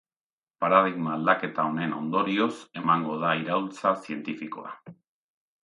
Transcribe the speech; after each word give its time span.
Paradigma 0.63 1.11
aldaketa 1.17 1.65
honen 1.73 1.93
ondorioz 1.99 2.49
emango 2.83 3.21
da 3.27 3.37
iraultza 3.45 3.95
zientifikoa. 4.07 4.77